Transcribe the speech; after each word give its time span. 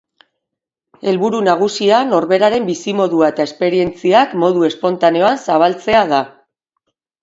Helburu 1.11 1.41
nagusia 1.47 1.99
norberaren 2.15 2.67
bizimodua 2.71 3.31
eta 3.37 3.47
esperientziak 3.53 4.37
modu 4.47 4.69
espontaneoan 4.73 5.43
zabaltzea 5.49 6.07
da. 6.19 6.29